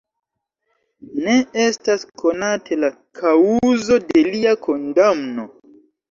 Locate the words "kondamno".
4.69-5.47